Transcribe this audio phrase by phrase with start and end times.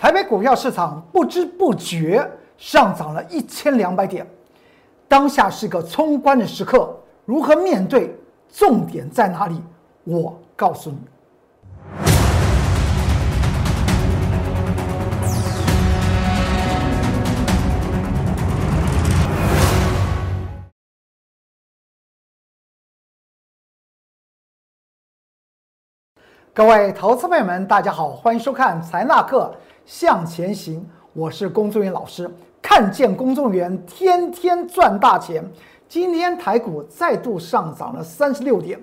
[0.00, 4.26] 台北股票市场不知不觉上涨了一千两百点，
[5.06, 8.18] 当下是个冲关的时刻，如何面对？
[8.50, 9.62] 重点在哪里？
[10.04, 10.96] 我告诉你。
[26.54, 29.54] 各位投资朋友们，大家好，欢迎收看财纳课
[29.90, 32.30] 向前行，我是龚宗元老师。
[32.62, 35.44] 看见公众员天天赚大钱，
[35.88, 38.80] 今天台股再度上涨了三十六点，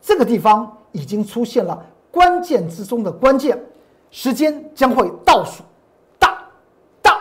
[0.00, 3.62] 这个地方已经出现了关键之中的关键，
[4.10, 5.62] 时间将会倒数，
[6.18, 6.42] 大、
[7.02, 7.20] 大、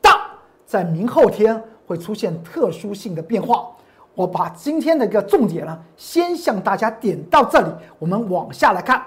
[0.00, 0.20] 大，
[0.64, 3.66] 在明后天会出现特殊性的变化。
[4.14, 7.68] 我把今天的一个重点呢，先向大家点到这里，
[7.98, 9.04] 我们往下来看。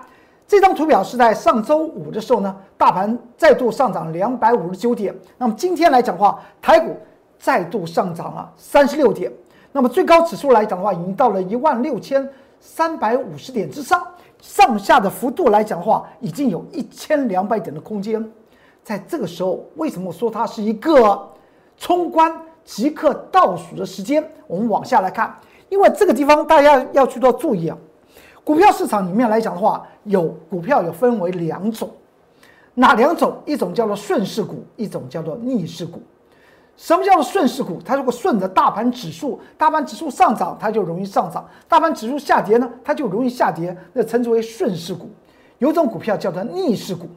[0.49, 5.15] 这张图表是在上周五的时候呢，大盘再度上涨两百五十九点。
[5.37, 6.97] 那么今天来讲的话，台股
[7.37, 9.31] 再度上涨了三十六点。
[9.71, 12.27] 那么最高指数来讲的话，已经到了一万六千
[12.59, 14.01] 三百五十点之上，
[14.41, 18.27] 上下的幅度来讲的话，已经有一千两百点的空间。
[18.83, 21.29] 在这个时候，为什么说它是一个
[21.77, 22.33] 冲关
[22.65, 24.27] 即刻倒数的时间？
[24.47, 25.31] 我们往下来看，
[25.69, 27.77] 因为这个地方大家要去做注意啊。
[28.49, 31.87] 股票市场里面来讲的话，有股票有分为两种，
[32.73, 33.37] 哪两种？
[33.45, 36.01] 一种叫做顺势股，一种叫做逆势股。
[36.75, 37.79] 什么叫做顺势股？
[37.85, 43.77] 它如果顺着大盘指数，大盘指数上涨，它就容易上涨；大盘指数下跌呢，它就容易下跌。
[43.93, 45.07] 那称之为顺势股。
[45.59, 47.07] 有种股票叫做逆势股，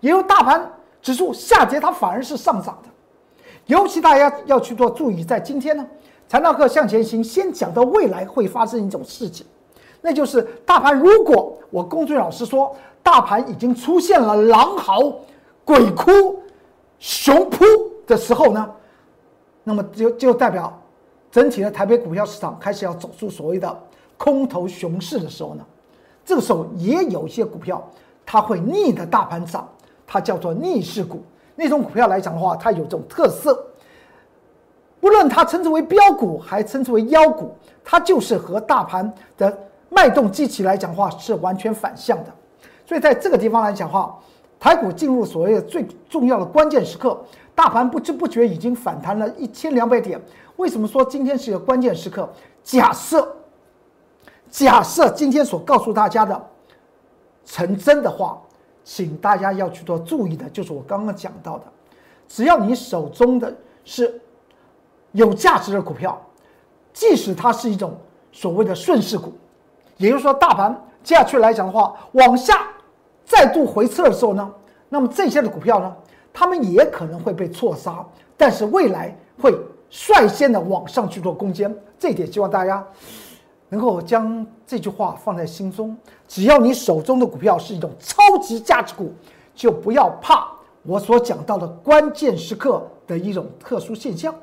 [0.00, 0.66] 也有大盘
[1.02, 2.88] 指数下跌，它反而是上涨的。
[3.66, 5.86] 尤其大家要去做注意，在今天呢，
[6.26, 9.46] 财道课向前行，先讲到未来会发生一种事情。
[10.00, 15.12] 那就是大盘，如果我龚俊老师说大盘已经出现了狼嚎、
[15.64, 16.40] 鬼哭、
[16.98, 17.64] 熊扑
[18.06, 18.70] 的时候呢，
[19.64, 20.72] 那么就就代表
[21.32, 23.76] 整体的台北股票市场开始要走出所谓的
[24.16, 25.64] 空头熊市的时候呢，
[26.24, 27.84] 这个时候也有一些股票
[28.24, 29.68] 它会逆的大盘涨，
[30.06, 31.22] 它叫做逆势股。
[31.56, 33.66] 那种股票来讲的话，它有这种特色，
[35.00, 37.52] 不论它称之为标股还称之为妖股，
[37.84, 39.58] 它就是和大盘的。
[39.90, 42.32] 脉动机器来讲话是完全反向的，
[42.86, 44.18] 所以在这个地方来讲话，
[44.60, 47.18] 台股进入所谓的最重要的关键时刻，
[47.54, 50.20] 大盘不知不觉已经反弹了一千两百点。
[50.56, 52.28] 为什么说今天是一个关键时刻？
[52.62, 53.36] 假设，
[54.50, 56.48] 假设今天所告诉大家的
[57.44, 58.40] 成真的话，
[58.84, 61.64] 请大家要去做注意的，就是我刚刚讲到的，
[62.26, 64.20] 只要你手中的是
[65.12, 66.20] 有价值的股票，
[66.92, 67.96] 即使它是一种
[68.32, 69.32] 所谓的顺势股。
[69.98, 72.66] 也就是说，大盘接下去来讲的话，往下
[73.24, 74.50] 再度回撤的时候呢，
[74.88, 75.94] 那么这些的股票呢，
[76.32, 78.04] 他们也可能会被错杀，
[78.36, 79.54] 但是未来会
[79.90, 81.74] 率先的往上去做攻坚。
[81.98, 82.86] 这一点希望大家
[83.68, 85.96] 能够将这句话放在心中。
[86.26, 89.12] 只要你手中的股票是一种超级价值股，
[89.54, 90.48] 就不要怕
[90.82, 94.34] 我所讲到的关键时刻的一种特殊现象。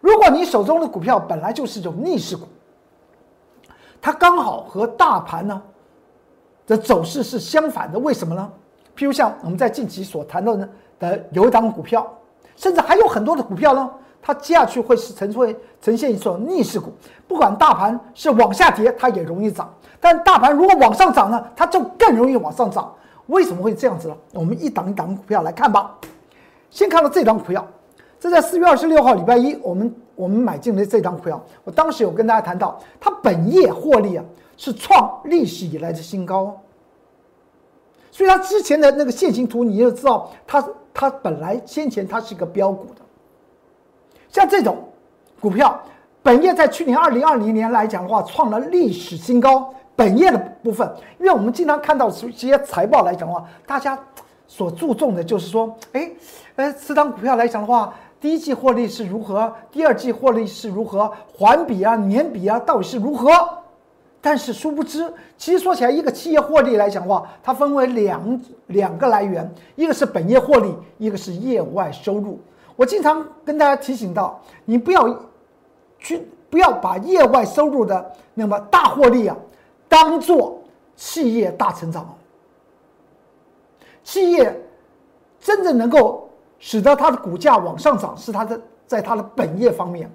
[0.00, 2.46] 如果你手中的股票本来就是一种逆势股，
[4.02, 5.62] 它刚好和大盘呢
[6.66, 8.50] 的走势是相反的，为什么呢？
[8.96, 10.68] 譬如像我们在近期所谈到的
[10.98, 12.04] 的有一档股票，
[12.56, 13.88] 甚至还有很多的股票呢，
[14.20, 16.92] 它接下去会是呈会呈现一种逆势股。
[17.28, 19.66] 不管大盘是往下跌，它也容易涨；
[20.00, 22.92] 但大盘如果往上涨呢，它就更容易往上涨。
[23.26, 24.16] 为什么会这样子呢？
[24.34, 25.96] 我们一档一档股票来看吧。
[26.70, 27.64] 先看到这档股票，
[28.18, 29.94] 这在四月二十六号礼拜一，我们。
[30.22, 34.24] 我们买进的这张股票，我当时有跟大家谈到，它本业获利啊
[34.56, 36.56] 是创历史以来的新高，哦
[38.12, 43.00] 所以它之前的那个线形图你就知道，它它本来先前它是一个标股的，
[44.28, 44.76] 像这种
[45.40, 45.82] 股票，
[46.22, 50.88] 本业在去年二零二零年来讲的话，创了历史新高，本业的部分，
[51.18, 53.98] 因为我们经常看到这些财报来讲的话，大家
[54.46, 56.08] 所注重的就是说，哎，
[56.54, 57.92] 哎，这张股票来讲的话。
[58.22, 59.52] 第一季获利是如何？
[59.72, 61.12] 第二季获利是如何？
[61.34, 63.28] 环比啊，年比啊，到底是如何？
[64.20, 72.38] 但是殊不知，其实说起来，一个企业获利来讲的话，它分为两两个来源，一个是本业获利，一个是业外收入。
[72.76, 75.20] 我经常跟大家提醒到，你不要
[75.98, 79.36] 去不要把业外收入的那么大获利啊，
[79.88, 80.62] 当做
[80.94, 82.08] 企业大成长。
[84.04, 84.64] 企业
[85.40, 86.28] 真正能够。
[86.64, 90.08] 使得它的股价往上涨，是它的在它的本业方面，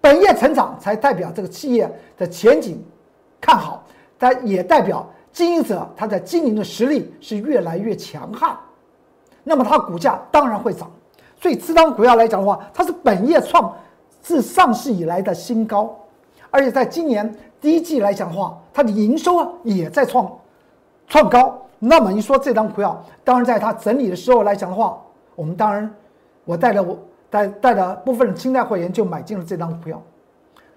[0.00, 2.84] 本业成长才代表这个企业的前景
[3.40, 3.84] 看好，
[4.18, 8.56] 但也代表经营者他在经营的实力是越来越强悍。
[9.44, 10.90] 那么它股价当然会涨。
[11.40, 13.72] 所以这张股票来讲的话，它是本业创
[14.20, 15.96] 自上市以来的新高，
[16.50, 20.36] 而且在今年第一季来讲的话，它的营收啊也在创
[21.06, 21.60] 创高。
[21.78, 24.98] 那么你说这张股票，当然在它整理的时候来讲的话，
[25.34, 25.92] 我们当然
[26.44, 26.98] 我带了我
[27.30, 30.02] 带带了部分的清代会员就买进了这张股票。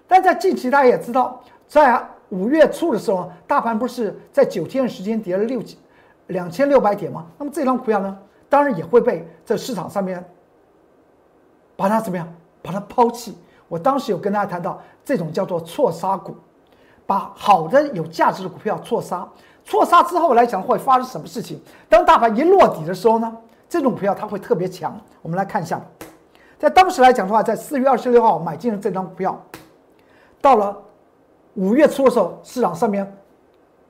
[0.06, 5.78] 但在近期大家也知道，在五月初的时候，大盘不是在九天的时间跌了六千
[6.28, 7.26] 两千六百点吗？
[7.38, 8.18] 那么这张股票呢，
[8.48, 10.24] 当然也会被这市场上面。
[11.76, 12.26] 把它怎么样？
[12.60, 13.38] 把它抛弃。
[13.68, 16.34] 我当时有跟大家谈到，这种叫做错杀股，
[17.06, 19.24] 把好的有价值的股票错杀。
[19.64, 21.60] 错杀之后来讲会发生什么事情？
[21.88, 23.36] 当大盘一落底的时候呢，
[23.68, 24.98] 这种股票它会特别强。
[25.22, 25.80] 我们来看一下，
[26.58, 29.40] 在当时来讲的话，在四月二十六号买进了这张股票，
[30.40, 30.76] 到了
[31.54, 33.16] 五月初的时候，市场上面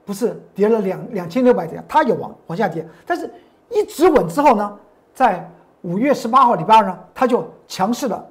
[0.05, 3.31] 不是跌了两两千六百点，它有往往下跌，但是
[3.71, 4.79] 一直稳之后呢，
[5.15, 5.49] 在
[5.83, 7.47] 五月十八号礼拜二呢，它就。
[7.71, 8.31] 强势的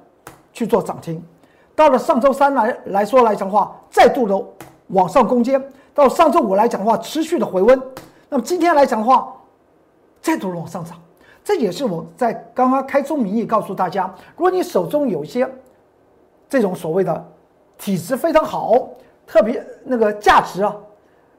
[0.52, 1.24] 去做涨停，
[1.76, 4.36] 到了上周三来来说来讲的话，再度的
[4.88, 5.60] 往上攻坚；
[5.94, 7.80] 到上周五来讲的话，持续的回温。
[8.28, 9.32] 那么今天来讲的话，
[10.20, 10.98] 再度的往上涨。
[11.48, 14.04] 这也是我在刚刚开宗明义告诉大家：
[14.36, 15.50] 如果你手中有一些
[16.46, 17.26] 这种所谓的
[17.78, 18.86] 体质非常好、
[19.26, 20.76] 特别那个价值啊，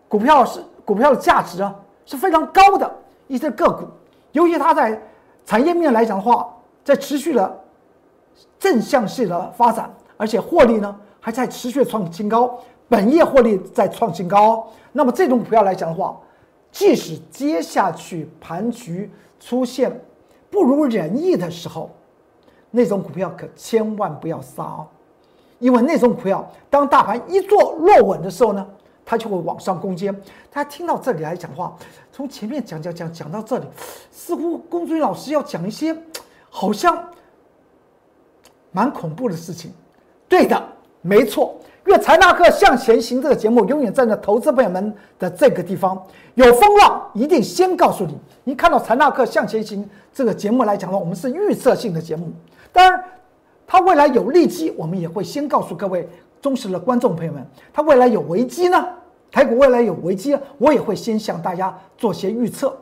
[0.07, 1.75] 股票是股票的价值啊
[2.07, 2.91] 是非常高的
[3.27, 3.83] 一些个股，
[4.31, 4.99] 由于它在
[5.45, 7.59] 产业面来讲的话，在持续的。
[8.57, 12.57] 正向式的发展，而且获利呢还在持续创新高，
[12.87, 14.67] 本业获利在创新高。
[14.91, 16.17] 那么这种股票来讲的话，
[16.79, 19.99] 即使接下去盘局出现
[20.49, 21.89] 不如人意的时候，
[22.71, 24.87] 那种股票可千万不要杀哦，
[25.59, 28.65] 因为那种股票当大盘一做落稳的时候呢，
[29.03, 30.15] 它就会往上攻坚。
[30.49, 31.75] 大家听到这里来讲话，
[32.13, 33.65] 从前面讲讲讲讲到这里，
[34.09, 35.93] 似乎龚尊老师要讲一些
[36.49, 36.97] 好像。
[38.71, 39.73] 蛮恐怖的事情，
[40.29, 40.63] 对的，
[41.01, 41.57] 没错。
[41.85, 46.01] 因为财纳克向前行这个节目永远站在投资朋友们的这个地方，
[46.35, 48.17] 有风浪一定先告诉你。
[48.43, 52.31] 你看到财纳克向前行这个节目来讲的话，我们是预测性的节目。
[52.71, 53.03] 当然，
[53.65, 56.07] 它未来有利基，我们也会先告诉各位
[56.41, 57.45] 忠实的观众朋友们。
[57.73, 58.87] 它未来有危机呢，
[59.31, 62.75] 台股未来有危机，我也会先向大家做些预测。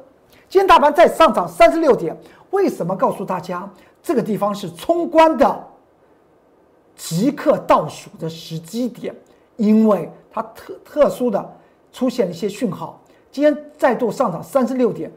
[0.50, 2.18] 今天大盘再上涨三十六点，
[2.50, 3.70] 为什么告诉大家
[4.02, 5.68] 这个地方是冲关的？
[6.98, 9.16] 即刻倒数的时机点，
[9.56, 11.58] 因为它特特殊的
[11.94, 13.00] 出现了一些讯号。
[13.32, 15.12] 今天再度上涨三十六点，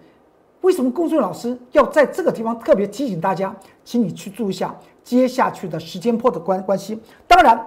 [0.61, 7.01] 为什么公孙老师要在这个地方特别提醒大家，请你去注意一下接下去的时间波的关关系。
[7.27, 7.59] 当然，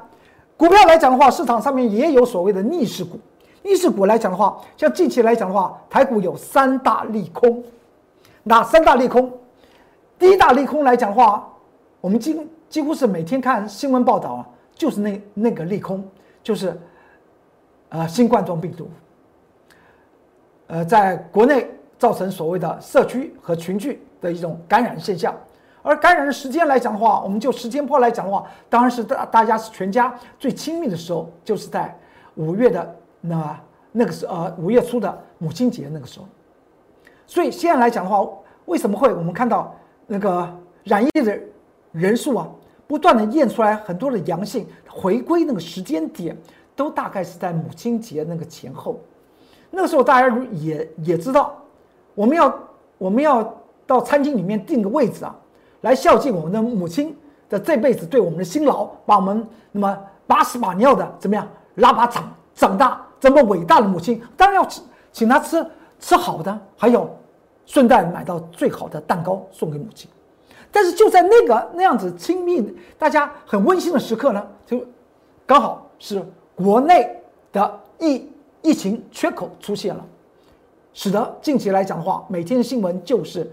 [0.55, 3.19] 股票来讲的话，市场上面也有所谓的逆势股。
[3.63, 7.63] 逆势股来讲的话，像近期来讲的话，台股有三大利空。
[8.43, 9.31] 哪三大利空？
[10.19, 11.49] 第一大利空来讲的话，
[12.03, 14.45] 我们几几乎是每天看新闻报道啊，
[14.75, 16.05] 就是那那个利空，
[16.43, 16.77] 就是，
[17.87, 18.89] 呃，新冠状病毒，
[20.67, 21.65] 呃，在国内
[21.97, 25.33] 造成所谓的社区和群聚的一种感染现象，
[25.81, 31.97] 而感染时间来讲的话，我们就时间波来讲的话，当然是大大家是全家最亲密的时候，就是在
[32.35, 33.59] 五月的那
[33.93, 36.27] 那个时呃五月初的母亲节那个时候，
[37.25, 38.27] 所以现在来讲的话，
[38.65, 39.73] 为什么会我们看到
[40.05, 40.53] 那个
[40.83, 41.39] 染疫的
[41.93, 42.47] 人数啊？
[42.85, 46.37] 不断的验出来很多的阳性，回归那个时间点
[46.75, 48.99] 都大概是在母亲节那个前后，
[49.71, 51.55] 那个时候大家也也知道，
[52.13, 52.53] 我们要
[52.97, 53.57] 我们要
[53.87, 55.33] 到餐厅里面订个位置啊，
[55.81, 57.17] 来孝敬我们的母亲
[57.49, 59.97] 的这辈子对我们的辛劳，把我们那么
[60.27, 65.65] 把屎把尿的怎么样拉把长长大这么伟大的母亲，当然要请请她吃
[65.99, 67.09] 吃好的，还有
[67.65, 70.07] 顺带买到最好的蛋糕送给母亲。
[70.75, 74.83] 但是就在那个那样子亲密、大家很温馨的时刻呢，就
[75.45, 76.25] 刚好是
[76.55, 77.15] 国内
[77.51, 78.27] 的疫
[78.63, 80.03] 疫情缺口出现了，
[80.91, 83.49] 使得近期来讲的话，每天的新闻就是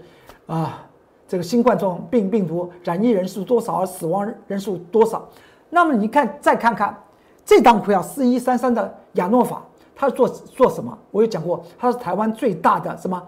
[0.47, 0.83] 啊，
[1.27, 5.29] 这个新冠状病病毒染疫人数多少，而死亡人数多少。
[5.69, 6.97] 那么你看，再看看
[7.45, 9.63] 这档股票四一三三的亚诺法，
[9.95, 10.97] 它是做做什么？
[11.11, 13.21] 我有讲过，它是台湾最大的什么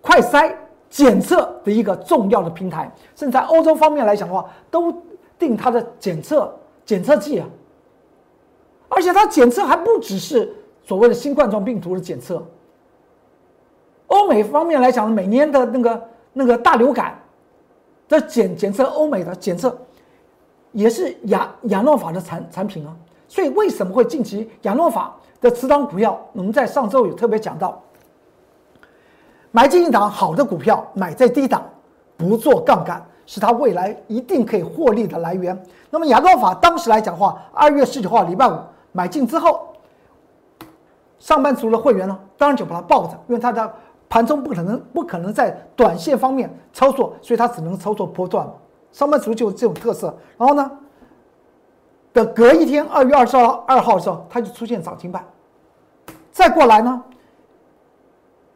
[0.00, 0.54] 快筛。
[0.92, 4.92] 检测的一个重要的平台，甚至在欧洲方面来讲的话，都
[5.38, 7.48] 定它的检测检测剂啊。
[8.90, 12.44] 而且它检测还不只是所谓的新冠状病毒的检测，
[14.08, 17.18] 欧美方面来讲，每年的那个那个大流感
[18.06, 19.74] 的检检测，欧美的检测
[20.72, 22.94] 也是亚亚诺法的产产品啊。
[23.28, 26.20] 所以为什么会近期亚诺法的持仓股票？
[26.34, 27.82] 我们在上周有特别讲到。
[29.52, 31.62] 买进一档好的股票，买在低档，
[32.16, 35.56] 不做杠杆，是它未来一定可以获利的来源。
[35.90, 38.58] 那么亚诺法当时来讲的话，二月十九号礼拜五
[38.92, 39.68] 买进之后，
[41.18, 43.72] 上班族的会员呢，当然就把它抱着，因为它的
[44.08, 48.54] 盘中不可能不可能在短线方面操作，所以它只能操作波段嘛。
[48.90, 50.14] 上班族就有这种特色。
[50.38, 50.70] 然后呢，
[52.14, 55.22] 的隔一天，二月二十二号的时候，它就出现涨停板。
[56.30, 57.02] 再过来呢，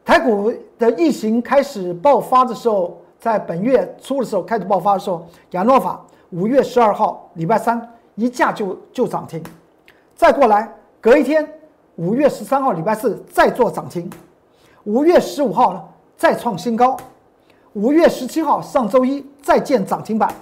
[0.06, 6.00] 台股的疫情开始爆发的时候，在本月初的时候开始爆发的时候，亚诺法。
[6.30, 7.80] 五月十二号，礼拜三
[8.16, 9.42] 一价就就涨停，
[10.16, 10.68] 再过来
[11.00, 11.48] 隔一天，
[11.94, 14.10] 五月十三号，礼拜四再做涨停，
[14.84, 15.82] 五月十五号呢
[16.16, 16.96] 再创新高，
[17.74, 20.34] 五月十七号上周一再见涨停板，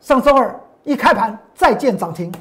[0.00, 2.32] 上周二一开盘再见涨停，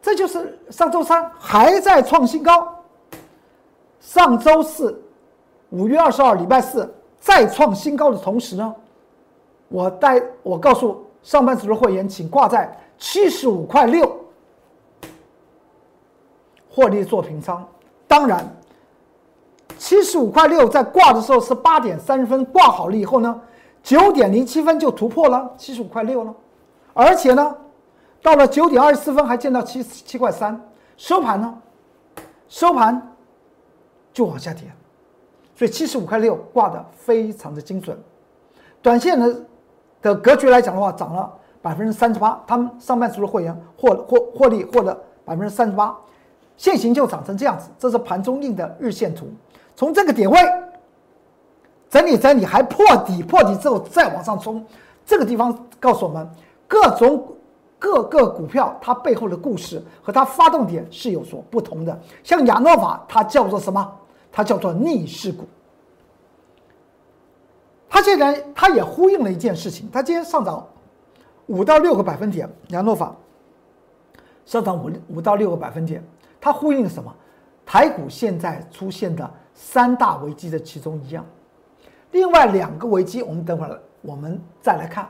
[0.00, 2.72] 这就是上周三还在创新高，
[4.08, 4.98] 上周四
[5.68, 8.74] 五月二十号礼拜四再创新高的同时呢。
[9.68, 14.10] 我带我告诉上班族的会员，请挂在七十五块六
[16.70, 17.62] 获利做平仓。
[18.06, 18.50] 当然，
[19.76, 23.38] 七十五块六在挂的时候是八点三十分挂好了以后呢，
[23.82, 26.34] 九点零七分就突破了七十五块六了，
[26.94, 27.54] 而且呢，
[28.22, 30.58] 到了九点二十四分还见到七七块三，
[30.96, 31.54] 收盘呢，
[32.48, 33.14] 收盘
[34.18, 34.64] 就往下跌，
[35.54, 37.96] 所以七十五块六挂的非常的精准，
[38.82, 39.32] 短线呢。
[40.00, 45.96] 的格局来讲的话，涨了百分之三十八，他们上半族的会员获获获利获得百分之三十八，
[46.56, 49.28] 现行就涨成这样子，这是盘中印的日线图。
[49.74, 50.38] 从这个点位
[51.88, 54.64] 整理整理，还破底，破底之后再往上冲，
[55.04, 56.28] 这个地方告诉我们，
[56.68, 57.26] 各种
[57.76, 62.00] 各个股票它背后的故事和它发动点是有所不同的。
[62.22, 63.97] 像亚诺法，它叫做什么？
[64.30, 65.46] 它叫做逆势股。
[67.88, 70.66] 它现在它也呼应了一件事情，它今天上涨
[71.46, 73.16] 五到六个百分点，亚诺法
[74.44, 76.02] 上涨五五到六个百分点，
[76.40, 77.14] 它呼应什么？
[77.64, 81.24] 台股现在出现的三大危机的其中一样，
[82.12, 85.06] 另外两个危机我们等会儿我们再来看，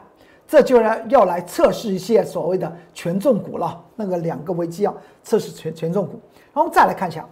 [0.47, 3.85] 这就要要来测试一些所谓的权重股了。
[3.95, 6.13] 那个两个危机啊，测试权权重股，
[6.53, 7.25] 然后我们再来看一下，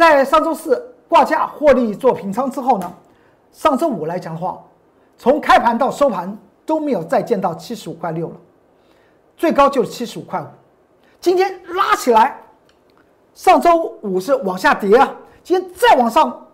[0.00, 2.90] 在上周四挂价获利做平仓之后呢？
[3.52, 4.58] 上周五来讲的话，
[5.18, 8.36] 从开盘到收盘都没有再见到七十五块六了，
[9.36, 10.46] 最高就是七十五块五。
[11.20, 12.40] 今天拉起来，
[13.34, 16.46] 上周五是往下跌啊，今天再往上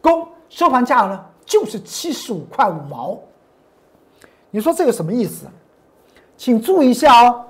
[0.00, 3.18] 攻，收盘价呢就是七十五块五毛。
[4.50, 5.44] 你说这个什么意思？
[6.38, 7.44] 请注意一下哦，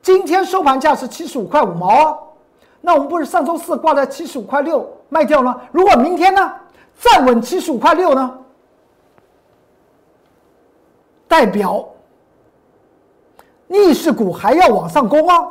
[0.00, 2.18] 今天收盘价是七十五块五毛啊，
[2.86, 5.58] 那我们不是上周四挂在七十五块六卖掉了？
[5.72, 6.52] 如果明天呢？
[7.00, 8.38] 站稳七十五块六呢，
[11.26, 11.88] 代表
[13.66, 15.50] 逆势股还要往上攻啊，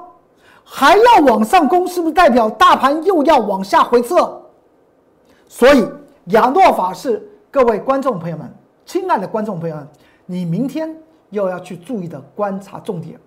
[0.63, 4.41] 还要往上攻，是不是代表大盘又要往下回撤？
[5.47, 5.85] 所以
[6.27, 8.49] 亚诺法是各位观众朋友们，
[8.85, 9.87] 亲爱的观众朋友们，
[10.27, 10.95] 你明天
[11.31, 13.19] 又要去注意的观察重点。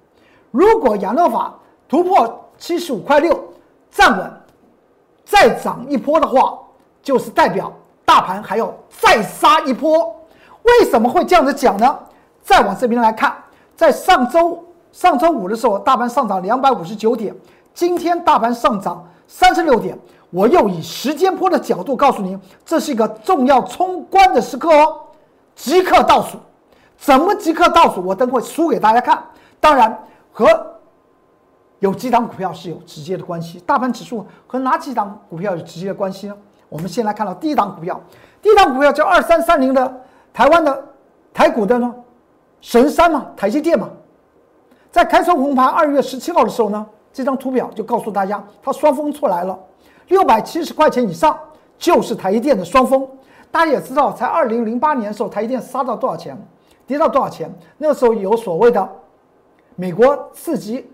[0.52, 1.54] 如果亚诺法
[1.88, 3.38] 突破七十五块六
[3.96, 4.30] 站稳，
[5.24, 6.58] 再涨一波的话，
[7.02, 7.72] 就是代表。
[8.04, 10.14] 大盘还要再杀一波，
[10.62, 11.98] 为什么会这样子讲呢？
[12.40, 13.34] 再往这边来看，
[13.74, 17.34] 在上周上周五的时候，大盘上涨两百五十九点，
[17.74, 19.98] 今天大盘上涨三十六点。
[20.30, 25.00] 我又以时间波的角度告诉您，这是一个重要冲关的时刻哦，
[25.56, 26.38] 即刻倒数。
[26.96, 28.00] 怎么即刻倒数？
[28.02, 29.20] 我等会输给大家看。
[29.58, 30.00] 当然
[30.32, 30.46] 和
[31.78, 33.60] 有几档股票是有直接的关系。
[33.60, 36.36] 大盘指数和哪几档股票有直接的关系呢？
[36.68, 38.00] 我们先来看到第一档股票，
[38.42, 40.00] 第一档股票叫二三三零的
[40.32, 40.84] 台湾的
[41.32, 41.94] 台股的呢，
[42.60, 43.88] 神山嘛，台积电嘛，
[44.90, 49.56] 在开收红盘二月十七号的时候呢，这张图表就告诉大家，它双峰出来了，
[50.08, 51.38] 六百七十块钱以上
[51.78, 53.06] 就是台积电的双峰。
[53.50, 56.36] 大家也知道，才二零零八年的时候，台积电杀到多少钱，
[56.86, 57.48] 跌到多少钱？
[57.78, 58.86] 那个时候有所谓的
[59.76, 60.84] 美国次级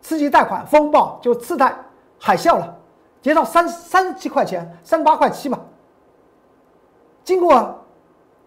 [0.00, 1.76] 次级贷款风暴，就次贷
[2.18, 2.74] 海啸了。
[3.20, 5.58] 跌到三三十七块钱，三十八块七吧。
[7.24, 7.76] 经过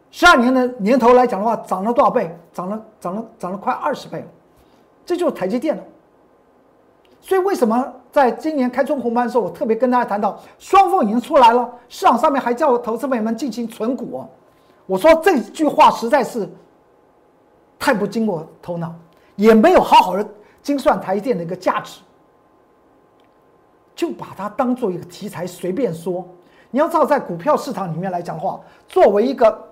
[0.09, 2.35] 十二年的年头来讲的话，涨了多少倍？
[2.53, 4.25] 涨了涨了涨了快二十倍了。
[5.05, 5.83] 这就是台积电了。
[7.19, 14.25] 所以为什么在今年开春红盘的时候，我特别跟大家谈到双峰已经出来了，市场上面还叫我投资朋友们进行存股。
[14.87, 16.49] 我说这句话实在是
[17.77, 18.91] 太不经过头脑，
[19.35, 20.25] 也没有好好的
[20.61, 22.01] 精算台电的一个价值。
[23.93, 26.27] 就把它当做一个题材随便说，
[26.71, 29.67] 你要知道，在股票市场里面来讲的话，作为一个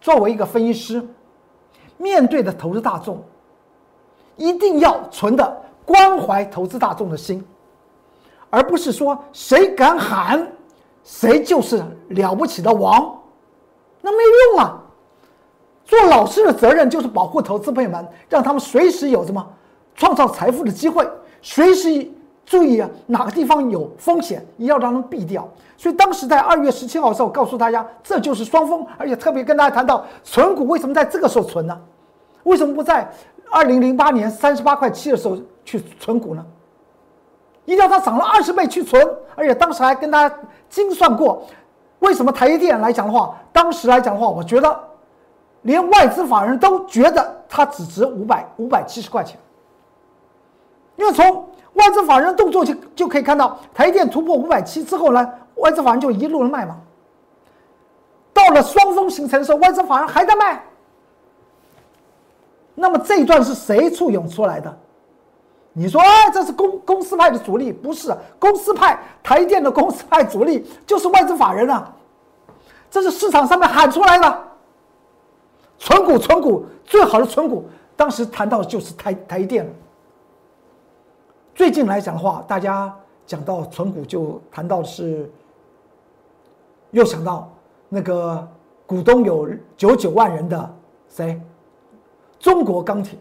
[0.00, 1.08] 作为一个分析师，
[1.96, 3.22] 面对的投资大众，
[4.36, 7.42] 一定要存的关怀投资大众的心，
[8.50, 10.46] 而不是说谁敢喊，
[11.02, 13.16] 谁就是了不起的王，
[14.02, 14.22] 那没
[14.52, 14.82] 用啊！
[15.86, 19.46] 做老师的责任就是保护投资朋友们，让他们随时有什么
[19.94, 21.08] 创造财富的机会，
[21.40, 22.10] 随时。
[22.46, 25.48] 注意啊，哪个地方有风险，一定要让他们避掉。
[25.78, 31.80] 所以当时在二月十七号的时候，告诉大家这就是双峰，而且特别跟大家谈到存股为什么在这个时候存呢？
[32.42, 33.10] 为什么不在
[33.50, 36.44] 二零零八年三十八块七的时候去存股呢？
[37.64, 39.02] 一定要它涨了二十倍去存，
[39.34, 41.44] 而且当时还跟大家精算过，
[42.00, 44.80] 为什么台积电来讲的话，当时来讲的话，我觉得
[45.62, 49.38] 连外资法人都觉得它只值五百五百七十块钱，
[50.96, 56.76] 因为从外资法人动作就就可以看到，台电突破五百七之后呢，外资法人就一路的卖嘛。
[58.32, 60.62] 到了双峰形成的时候，外资法人还在卖。
[62.74, 64.78] 那么这一段是谁簇拥出来的？
[65.72, 67.72] 你说，哎，这是公公司派的主力？
[67.72, 71.92] 不是，公司派台电的公司派主力就是外资法人啊。
[72.90, 74.42] 这是市场上面喊出来的。
[75.78, 79.70] 存股，存股，最好的存股，当时谈到的就是台台电了。
[81.54, 82.92] 最近来讲的话，大家
[83.24, 85.30] 讲到存股就谈到是，
[86.90, 87.48] 又想到
[87.88, 88.46] 那个
[88.86, 90.74] 股东有九九万人的
[91.08, 91.40] 谁？
[92.40, 93.16] 中国钢铁。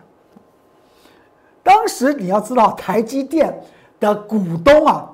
[1.61, 3.55] 当时你要知道，台积电
[3.99, 5.07] 的股东啊，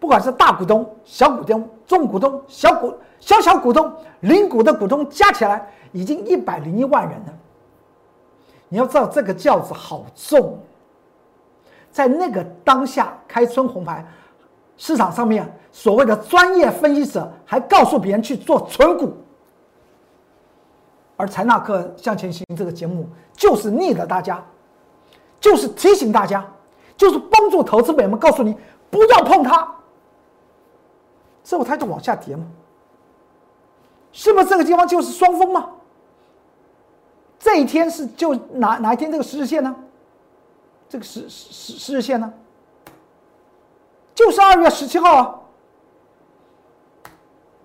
[0.00, 7.32] 不管是大股东、小股东、中股东、小股小小股东、零股的股东加起来，已经一百零一万人了。
[8.68, 10.58] 你要知道，这个轿子好重。
[11.92, 14.04] 在那个当下开春红牌，
[14.78, 19.14] 市场上面所谓的专业分析者还告诉别人去做存股，
[21.16, 24.42] 而财纳克向前行这个节目就是逆了大家，
[25.38, 26.44] 就是提醒大家，
[26.96, 28.56] 就是帮助投资者们告诉你
[28.90, 29.68] 不要碰它，
[31.44, 32.46] 之后它就往下跌嘛，
[34.12, 35.68] 是不是这个地方就是双峰吗？
[37.38, 39.76] 这一天是就哪哪一天这个十日线呢？
[40.92, 42.30] 这个十十十日线呢，
[44.14, 45.40] 就是二月十七号啊。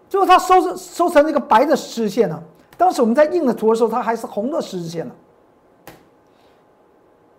[0.07, 2.41] 最后它收成收成那个白的十日线呢。
[2.77, 5.13] 当时我们在印的图的时候，它还是红的十日线呢。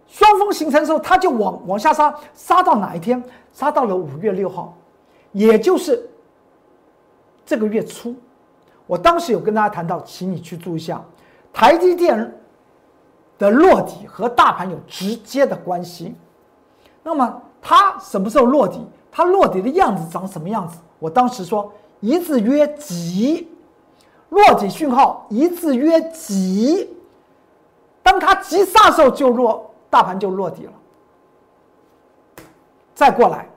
[0.08, 3.24] 双峰形成的时候，它就往往下杀，杀到哪一天？
[3.54, 4.76] 杀到了五月六号，
[5.32, 6.06] 也就是
[7.46, 8.14] 这个月初。
[8.86, 11.02] 我当时有跟大家谈到，请你去注意一下
[11.50, 12.30] 台积电。
[13.38, 16.14] 的落底和大盘有直接的关系，
[17.02, 18.84] 那么它什么时候落底？
[19.10, 20.78] 它落底的样子长什么样子？
[20.98, 23.48] 我当时说一字约急，
[24.30, 26.94] 落底讯号一字约急，
[28.02, 30.72] 当它急刹时候就落，大盘就落底了。
[32.94, 33.48] 再过来，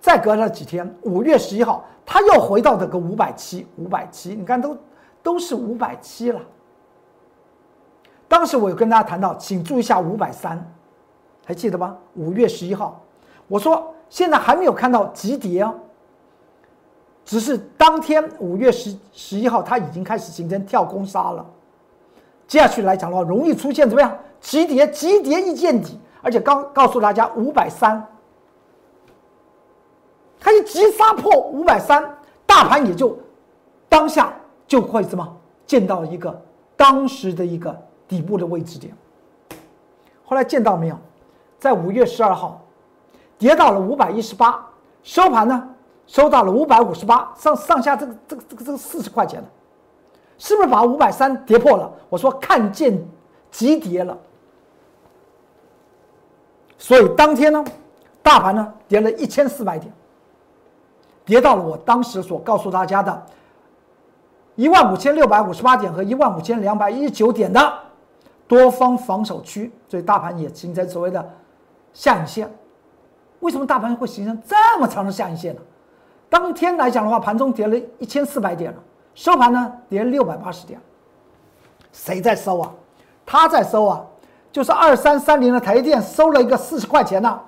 [0.00, 4.76] 再隔了几天，五月十一号，它又回到这个五百七，五百七，你看都
[5.22, 6.40] 都是五百七了。
[8.30, 10.64] 当时我有跟大家谈到，请注意一下五百三，
[11.44, 11.98] 还记得吗？
[12.14, 13.02] 五月十一号，
[13.48, 15.74] 我说现在还没有看到急跌哦，
[17.24, 21.44] 只是当天五月十十一号，它已经开始形成跳空杀了。
[22.46, 24.16] 接下去来讲的话，容易出现怎么样？
[24.40, 28.00] 急跌，急跌一见底，而且刚告诉大家五百三，
[30.38, 32.16] 它一急杀破五百三，
[32.46, 33.18] 大盘也就
[33.88, 34.32] 当下
[34.68, 36.40] 就会怎么见到一个
[36.76, 37.76] 当时的一个。
[38.10, 38.92] 底部的位置点，
[40.24, 40.98] 后来见到没有？
[41.60, 42.60] 在五月十二号，
[43.38, 44.66] 跌到了五百一十八，
[45.04, 45.68] 收盘呢
[46.08, 49.46] 收到了五百五十八，上上下这个这个这个这个四十块钱了，
[50.38, 51.88] 是不是把五百三跌破了？
[52.08, 53.00] 我说看见
[53.52, 54.18] 急跌了，
[56.78, 57.64] 所以当天呢，
[58.24, 59.92] 大盘呢跌了一千四百点，
[61.24, 63.26] 跌到了我当时所告诉大家的
[64.56, 67.72] 一万五千六百五十八点和一万五千两百一十九点的。
[68.50, 71.24] 多方防守区，所以大盘也形成所谓的
[71.92, 72.52] 下影线。
[73.38, 75.60] 为什么大盘会形成这么长的下影线呢？
[76.28, 78.78] 当天来讲的话，盘中跌了一千四百点了，
[79.14, 80.80] 收盘呢跌六百八十点。
[81.92, 82.74] 谁在收啊？
[83.24, 84.04] 他在收啊，
[84.50, 87.40] 就是二三三零的台电收了一个四十块钱呢，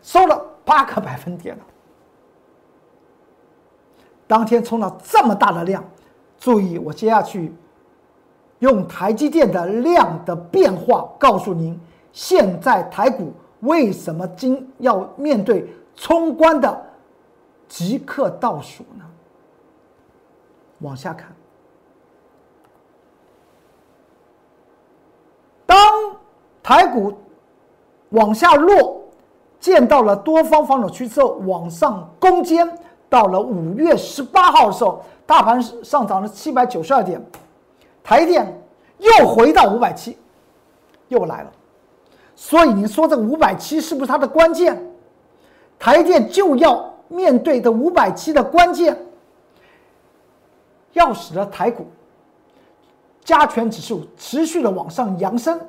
[0.00, 1.64] 收了八个百分点了。
[4.28, 5.82] 当天冲了这么大的量，
[6.38, 7.52] 注意我接下去。
[8.60, 11.78] 用台积电的量的变化告诉您，
[12.12, 16.84] 现在台股为什么今要面对冲关的
[17.68, 19.04] 即刻倒数呢？
[20.80, 21.34] 往下看，
[25.64, 25.78] 当
[26.62, 27.12] 台股
[28.10, 29.02] 往下落，
[29.58, 32.70] 见到了多方防守区之后，往上攻坚，
[33.08, 37.18] 到了五月十八号的时候，大盘上涨了七百九十二点，
[38.06, 38.46] 台电
[38.98, 40.16] 又回到五百七，
[41.08, 41.52] 又来了。
[42.36, 44.80] 所以你说这个五百七是不是它的关键？
[45.76, 48.96] 台电就要面对的五百七的关键，
[50.92, 51.88] 要使得台股
[53.24, 55.60] 加权指数持续的往上扬升，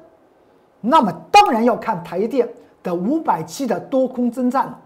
[0.80, 2.47] 那么当然要看台电
[2.84, 4.80] 的五百七的多空征战了。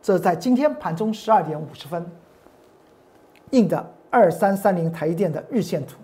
[0.00, 2.10] 这在今天盘中十二点五十分
[3.50, 5.96] 印的二三三零台积电的日线图，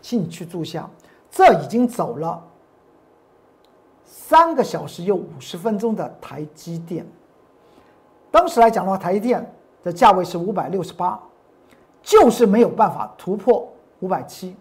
[0.00, 0.88] 请你去注下。
[1.30, 2.42] 这已经走了
[4.04, 7.06] 三个小时又五十分钟的台积电，
[8.30, 9.44] 当时来讲的话，台积电
[9.82, 11.20] 的价位是五百六十八，
[12.02, 14.56] 就是没有办法突破五百七，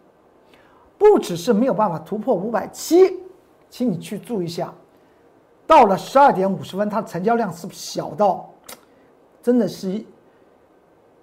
[0.97, 3.17] 不只是没有办法突破五百七，
[3.69, 4.73] 请你去注意一下，
[5.65, 8.49] 到了十二点五十分，它的成交量是不是小到
[9.41, 10.03] 真的是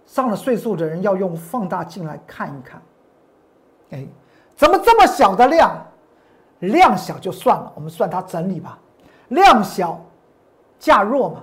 [0.07, 2.83] 上了岁数的人要用放大镜来看一看，
[3.91, 4.07] 哎。
[4.57, 5.85] 怎么这么小的量？
[6.61, 8.79] 量小就算了，我们算它整理吧。
[9.31, 10.01] 量小，
[10.79, 11.41] 价弱嘛；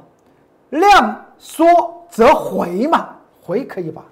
[0.70, 1.68] 量缩
[2.10, 3.10] 则回嘛，
[3.44, 4.06] 回可以吧？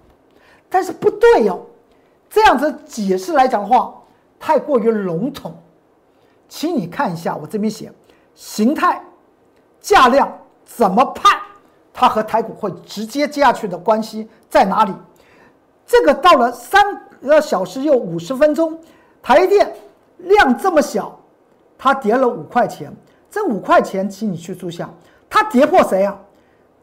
[0.67, 1.65] 但是不对哟，
[2.29, 3.95] 这样子解释来讲的话，
[4.37, 5.55] 太过于笼统。
[6.49, 7.89] 请你看一下我这边写
[8.35, 9.01] 形态、
[9.79, 10.29] 价量
[10.65, 11.38] 怎么判，
[11.99, 14.93] 它和台股会直接接下去的关系在哪里？
[15.85, 16.81] 这个到了三。
[17.21, 18.79] 个小时又五十分钟，
[19.21, 19.75] 台电
[20.19, 21.19] 量这么小，
[21.77, 22.89] 它跌了五块钱。
[23.29, 24.89] 这五块钱，请你去注下，
[25.29, 26.17] 它跌破谁啊？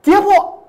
[0.02, 0.62] 跌破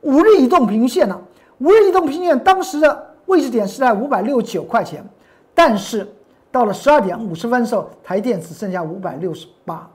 [0.00, 1.22] 五日移动平均线了。
[1.58, 5.08] 五日移动平均线当时的位置点是在五百六十九块钱，
[5.54, 6.12] 但是
[6.50, 9.88] 到了十二点五十分的时候，台电只剩下五百六十八，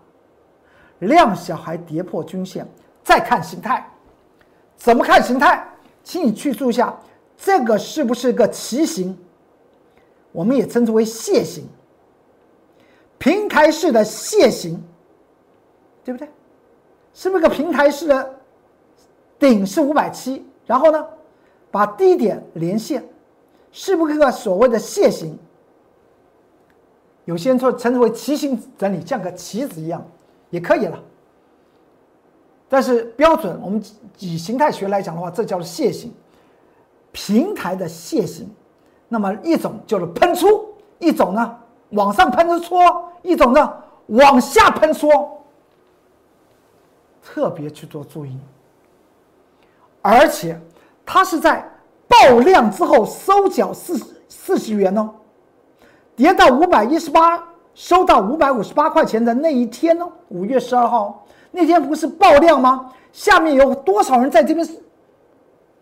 [0.99, 2.65] 量小还跌破均线。
[3.03, 3.88] 再看形态，
[4.79, 5.63] 怎么看形态？
[6.03, 6.97] 请你去注下。
[7.37, 9.15] 这个是不是个旗形？
[10.31, 11.67] 我们也称之为楔形，
[13.17, 14.81] 平台式的楔形，
[16.03, 16.27] 对不对？
[17.13, 18.35] 是不是个平台式的？
[19.37, 21.05] 顶是五百七，然后呢，
[21.71, 23.03] 把低点连线，
[23.71, 25.37] 是不是个所谓的楔形？
[27.25, 30.05] 有些人说称之为旗形整理，像个旗子一样，
[30.49, 31.01] 也可以了。
[32.69, 33.83] 但是标准，我们
[34.19, 36.13] 以形态学来讲的话，这叫做楔形。
[37.11, 38.47] 平台的楔形，
[39.07, 41.57] 那么一种就是喷出，一种呢
[41.89, 43.73] 往上喷出搓，一种呢
[44.05, 45.09] 往下喷缩，
[47.23, 48.37] 特别去做注意。
[50.03, 50.61] 而且
[51.03, 51.67] 它是在
[52.07, 55.09] 爆量之后收缴四四十元哦，
[56.15, 62.91] 跌到五百一十八，收到五百五十八块钱的那一天哦，五月十二号那天不是爆量吗？
[63.11, 64.67] 下面有多少人在这边？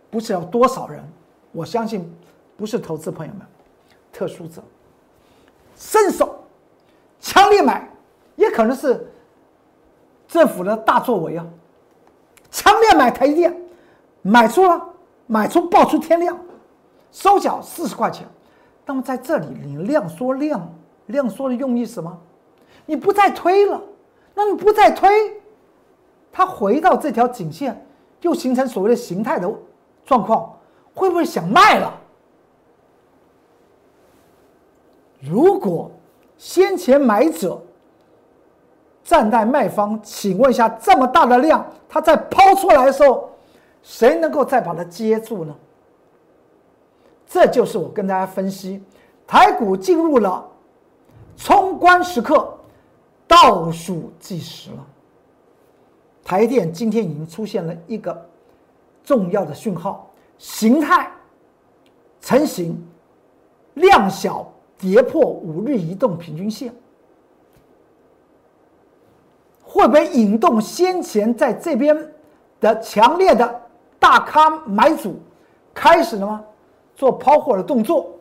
[0.10, 1.04] 不是有多少人？
[1.52, 2.10] 我相信，
[2.56, 3.46] 不是投资朋友们，
[4.12, 4.64] 特殊者，
[5.76, 6.44] 伸手
[7.20, 7.90] 强烈买，
[8.36, 9.12] 也可能是
[10.28, 11.46] 政府的大作为啊！
[12.50, 13.56] 强烈买台电，
[14.22, 14.82] 买出了，
[15.26, 16.40] 买出爆出天量，
[17.12, 18.26] 收缴四十块钱。
[18.86, 20.74] 那么在这里，你量缩量
[21.08, 22.18] 量缩的用意是什么？
[22.86, 23.82] 你不再推了，
[24.34, 25.10] 那你不再推，
[26.32, 27.86] 它回到这条颈线，
[28.22, 29.52] 又形成所谓的形态的
[30.06, 30.54] 状况。
[30.94, 31.94] 会不会想卖了？
[35.20, 35.92] 如果
[36.38, 37.62] 先前买者
[39.04, 43.30] 站在卖方，请问一下，这么大的量，它在抛出来的时候，
[43.84, 45.56] 谁能够再把它接住呢？
[47.28, 48.82] 这就是我跟大家分析，
[49.28, 50.44] 台股进入了
[51.36, 52.58] 冲关时刻，
[53.28, 54.86] 倒数计时了。
[56.28, 58.30] 台电今天已经出现了一个
[59.02, 60.12] 重要的讯号。
[60.38, 61.10] 形态
[62.20, 62.78] 成型，
[63.76, 64.46] 量小
[64.78, 66.74] 跌破五日移动平均线，
[69.64, 71.98] 会不会引动先前在这边
[72.60, 73.62] 的强烈的
[73.98, 75.18] 大咖买主
[75.74, 76.44] 开始了吗？
[76.94, 78.12] 做抛货的动作，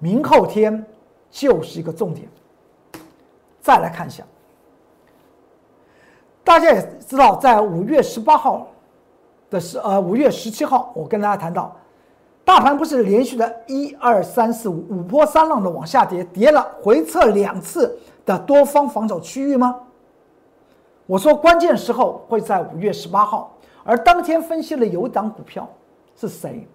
[0.00, 0.84] 明后天
[1.30, 2.28] 就是一个重点。
[3.60, 4.26] 再来看一下，
[6.44, 8.68] 大家也知道，在五月十八号。
[9.50, 11.76] 的是呃五月十七号，我跟大家谈到，
[12.44, 19.78] 大盘不是连续的一二三四五五波三浪的往下跌，跌了回撤两次的多方防守区域吗？
[21.06, 25.68] 我说关键时候会在五月十八号，而当天分析了有一档股票，
[26.16, 26.66] 是谁？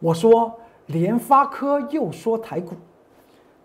[0.00, 0.52] 我说
[0.86, 2.74] 联发科又说台股。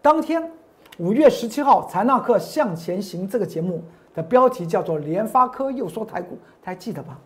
[0.04, 0.52] 当天
[1.00, 3.82] 五月十七号，财纳克向前行这个节目
[4.14, 7.18] 的标题叫做“联发科又说台股”，大家记得吧？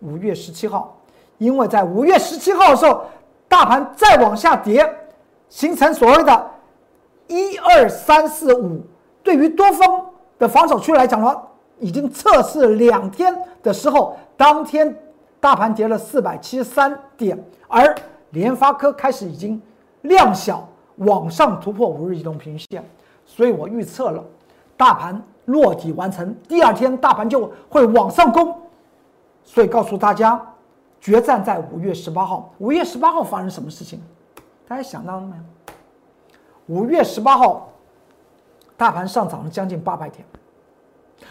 [0.00, 0.96] 五月十七号，
[1.38, 3.04] 因为在五月十七号的时候，
[3.48, 4.88] 大盘再往下跌，
[5.48, 6.50] 形成所谓的
[7.28, 8.80] “一二三四五”，
[9.22, 10.06] 对于多方
[10.38, 11.44] 的防守区来讲的话。
[11.80, 14.92] 已经测试两天的时候，当天
[15.38, 17.94] 大盘跌了四百七十三点，而
[18.30, 19.62] 联发科开始已经
[20.00, 22.84] 量小往上突破五日移动平均线，
[23.24, 24.24] 所以我预测了
[24.76, 28.54] 大盘落底完成，第二天大盘就会往上攻，
[29.44, 30.40] 所以告诉大家，
[31.00, 32.52] 决战在五月十八号。
[32.58, 34.00] 五月十八号发生什么事情？
[34.66, 35.42] 大家想到了没有？
[36.66, 37.70] 五月十八号，
[38.76, 40.22] 大盘上涨了将近八百点。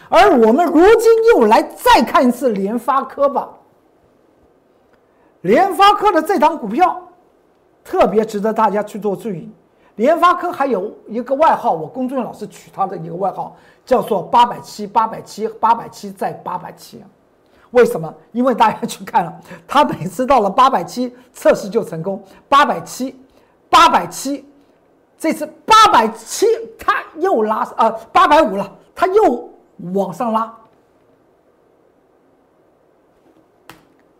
[0.08, 3.48] 而我们如今又来再看一次联发科吧。
[5.42, 7.00] 联发科的这档股票
[7.84, 9.48] 特别值得大家去做注意。
[9.98, 17.04] 联发科还有一个外号，我龚俊老师取他的一个外号叫做“八百七八百七八百七再八百七”。
[17.72, 18.12] 为什么？
[18.32, 23.20] 因为大家去看了， 他每次到了八百七测试就成功，八百七
[23.68, 24.48] 八百七，
[25.18, 26.46] 这次八百七
[26.78, 29.48] 他又拉啊八百五了，他又。
[29.94, 30.52] 往上拉，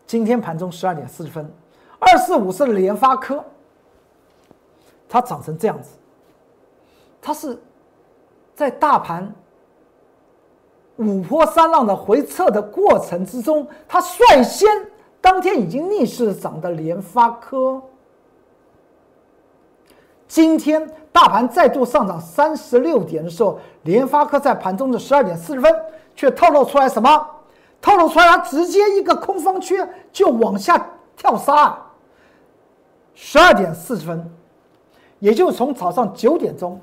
[0.07, 1.53] 今天盘中十二点四十分，
[1.99, 3.45] 二四五是联发科，
[5.09, 5.91] 它涨成这样子，
[7.21, 7.59] 它是
[8.55, 9.35] 在大盘
[10.97, 14.69] 五波三浪的回撤的过程之中，它率先
[15.21, 17.83] 当天已经逆势涨的联发科，
[20.27, 20.91] 今天。
[21.11, 25.75] 大盘再度上涨三十六点的时候，联发科在盘中的十二点四十分
[26.15, 27.29] 却透露出来什么？
[27.81, 31.77] 透露出来它直接一个空方缺就往下跳杀。
[33.15, 34.31] 十二点四十分，
[35.19, 36.81] 也就是从早上九点钟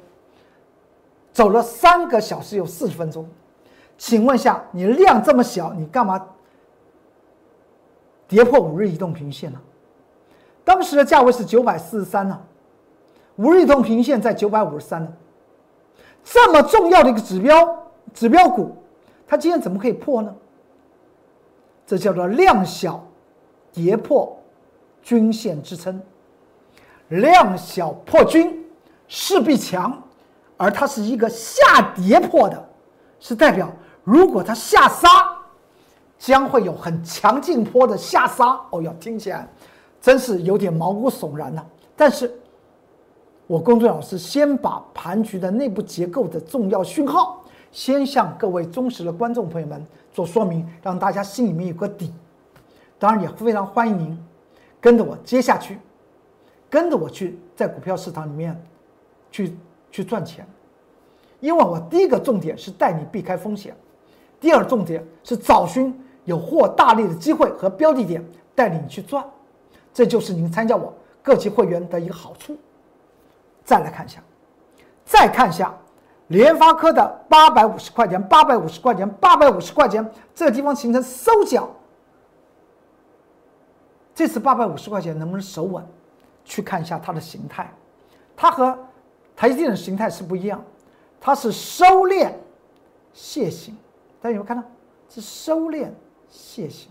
[1.33, 3.27] 走了三个小时有四十分钟。
[3.97, 6.23] 请问一下，你量这么小，你干嘛
[8.27, 9.59] 跌破五日移动平均线呢？
[10.63, 12.41] 当时的价位是九百四十三呢。
[13.37, 15.13] 五日移动平均线在九百五十三呢，
[16.23, 18.75] 这么重要的一个指标指标股，
[19.27, 20.35] 它今天怎么可以破呢？
[21.85, 23.05] 这叫做量小
[23.71, 24.37] 跌破
[25.01, 26.01] 均线支撑，
[27.09, 28.65] 量小破均
[29.07, 30.01] 势必强，
[30.57, 32.69] 而它是一个下跌破的，
[33.19, 33.71] 是代表
[34.03, 35.07] 如果它下杀，
[36.17, 38.59] 将会有很强劲坡的下杀。
[38.71, 39.47] 哦哟，听起来
[40.01, 41.65] 真是有点毛骨悚然呢。
[41.95, 42.33] 但是。
[43.47, 52.11] 我工作老师先把盘局的内部结构的重要讯号，先向各位忠实的观众朋友们做说明，让大家心里面有个底。
[52.97, 54.25] 当然也非常欢迎您
[54.81, 55.77] 跟着我接下去，
[56.75, 58.61] 跟着我去在股票市场里面
[59.31, 59.57] 去
[59.89, 60.45] 去赚钱。
[61.39, 63.73] 因为我第一个重点是带你避开风险，
[64.41, 68.21] 第二重点是找寻有获大利的机会和标的点，
[68.53, 69.25] 带领你去赚。
[69.93, 72.57] 这就是您参加我各级会员的一个好处。
[73.63, 74.21] 再来看一下，
[75.05, 75.73] 再看一下
[76.27, 81.69] 联发科的八百五十块钱，八百五十块钱，八百五十块钱，这个地方形成收脚。
[84.13, 85.81] 这次八百五十块钱能不能守稳？
[86.45, 87.69] 去看一下它的形态，
[88.37, 88.77] 它和
[89.35, 90.63] 台积电的形态是不一样，
[91.19, 92.31] 它是收敛
[93.13, 93.75] 楔形。
[94.21, 94.63] 大家有没有看到？
[95.09, 95.89] 是收敛
[96.31, 96.89] 楔形。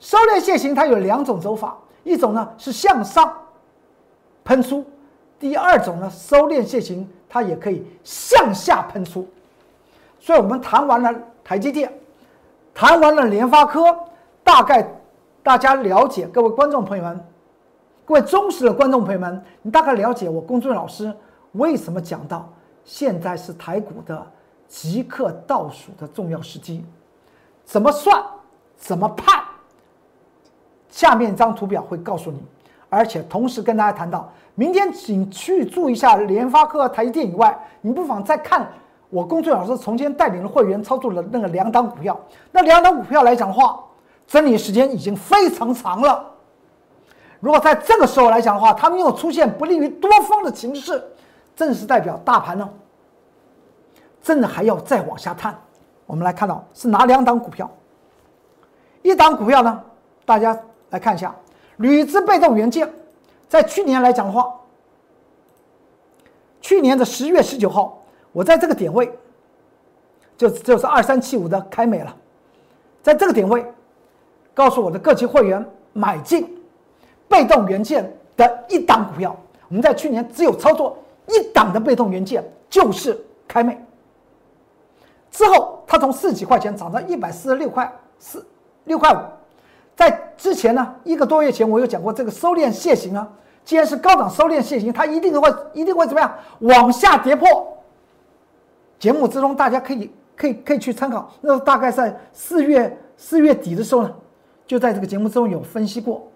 [0.00, 3.36] 收敛楔形它有两种走法，一种呢是向上
[4.44, 4.84] 喷出。
[5.38, 9.28] 第二种呢，收敛楔形，它也可以向下喷出。
[10.20, 11.92] 所以，我们谈完了台积电，
[12.72, 13.96] 谈完了联发科，
[14.44, 14.88] 大概
[15.42, 17.26] 大家了解，各位观众朋友们，
[18.12, 21.10] 各位忠实的观众朋友们，你大概了解我公众老师
[21.52, 22.46] 为什么讲到
[22.84, 24.22] 现在是台股的
[24.68, 26.84] 即刻倒数的重要时机，
[27.64, 28.22] 怎么算，
[28.76, 29.42] 怎么判？
[30.90, 32.38] 下面一张图表会告诉你，
[32.90, 34.30] 而且同时跟大家谈到。
[34.56, 38.70] 明天请去注意一下联发科、台积电以外，你不妨再看
[39.08, 42.20] 我工作老师从前带领的会员操作的那个两档股票。
[42.50, 43.82] 那两档股票来讲的话，
[44.26, 46.28] 整理时间已经非常长了。
[47.42, 51.02] 如果在这个时候来讲的话，他们又出现不利于多方的情势，
[51.56, 52.70] 正是代表大盘呢，
[54.22, 55.52] 真的还要再往下探。
[56.06, 57.68] 我们来看到是哪两档股票？
[59.02, 59.82] 一档股票呢，
[60.24, 60.56] 大家
[60.90, 61.34] 来看一下，
[61.78, 62.88] 铝资被动元件。
[63.48, 64.54] 在去年来讲的话，
[66.60, 68.00] 去年的十月十九号，
[68.30, 69.12] 我在这个点位，
[70.36, 72.16] 就就是二三七五的开美了，
[73.02, 73.66] 在这个点位，
[74.54, 76.61] 告诉我的各级会员，买进
[77.32, 79.34] 被动元件的一档股票。
[79.68, 83.18] 我们在去年只有操作一档的被动元件，就是
[83.48, 83.82] 开美。
[85.30, 88.46] 之后，它从四几块钱涨到一百四十六块四
[88.84, 89.18] 六块五。
[89.96, 93.26] 在之前呢，一个多月前，我有讲过这个收敛楔形啊。
[93.64, 97.48] 既然是高档收敛楔形，它一定会一定会怎么样往下跌破。
[98.98, 101.32] 节目之中，大家可以可以可以去参考。
[101.40, 104.14] 那大概在四月四月底的时候呢，
[104.66, 106.28] 就在这个节目之中有分析过。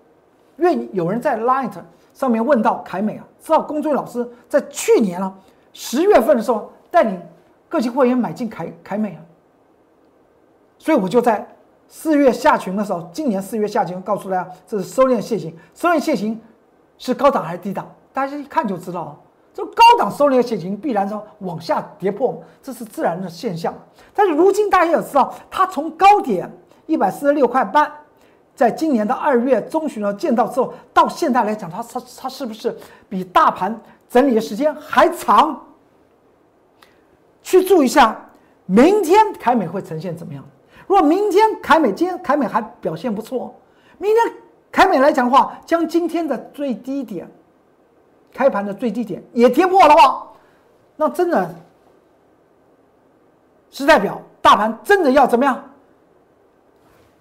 [0.56, 1.72] 因为有人在 Light
[2.12, 5.34] 上面问到凯美啊，知道龚俊老师在去年啊
[5.72, 7.20] 十月份的时候带领
[7.68, 9.20] 各级会员买进凯凯美啊，
[10.78, 11.46] 所以我就在
[11.88, 16.40] 四月下旬的时候，今年四月下旬告诉大家，这是收敛线型，收敛线型。
[16.98, 17.86] 是高档还是低档？
[18.10, 19.16] 大家一看就知道了。
[19.52, 23.74] 这高档收敛线型必然说往下跌破，这是自然的现象。
[24.14, 26.50] 但是如今大家也知道，它从高点
[26.86, 27.92] 一百四十六块半，
[28.56, 32.76] 在今年的二月中旬呢见到之后，到现在来讲，它它它是不是
[33.08, 35.62] 比大盘整理的时间还长？
[37.42, 38.18] 去注意一下，
[38.64, 40.42] 明天凯美会呈现怎么样？
[40.88, 43.54] 如果明天凯美今天凯美还表现不错，
[43.98, 44.34] 明天。
[44.72, 47.26] 凯美来讲的话，将今天的最低点，
[48.34, 50.26] 开盘的最低点也跌破的话，
[50.96, 51.54] 那真的
[53.70, 55.64] 是代表大盘真的要怎么样？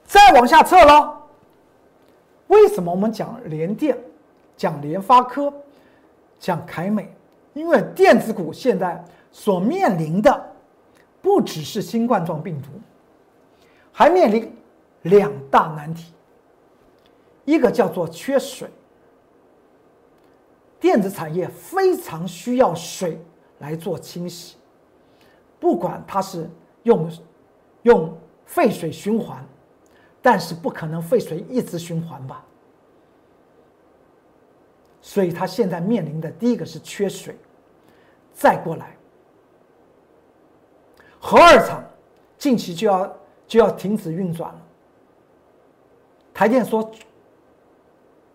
[0.04, 1.18] 再往下撤了。
[2.48, 3.98] 为什么我们讲联电、
[4.56, 5.54] 讲联发科、
[6.40, 7.12] 讲凯美？
[7.54, 10.54] 因为电子股现在所面临的
[11.22, 12.68] 不只是新冠状病毒，
[13.92, 14.54] 还面临
[15.04, 16.14] 两大难题。
[17.46, 18.70] 一个叫做缺水，
[20.80, 23.20] 电子产业非常需要水
[23.60, 24.58] 来做清洗，
[25.60, 26.50] 不管它是
[26.84, 27.10] 用
[27.84, 29.46] 用废水循环，
[30.26, 32.44] 但是不可能废水一直循环吧？
[35.00, 37.38] 所以它现在面临的第一个是缺水，
[38.34, 38.98] 再过来，
[41.20, 41.86] 核二厂
[42.40, 44.62] 近期就要就要停止运转了，
[46.34, 46.92] 台电说。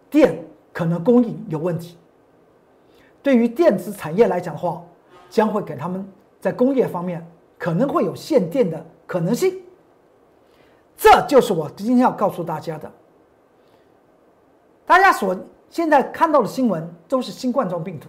[0.09, 1.97] 电可能供应有问题，
[3.21, 4.85] 对于电子产业来讲的话，
[5.29, 6.09] 将会给他们
[6.41, 7.25] 在工业方面
[7.59, 9.60] 可能会有限电的可能性。
[11.01, 12.93] 这就是我今天要告诉大家的。
[14.85, 15.35] 大家所
[15.71, 18.09] 现在看到的新闻都是新冠状病毒，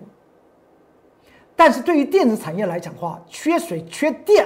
[1.55, 4.45] 但是对于电子产业来讲的话，缺水缺电，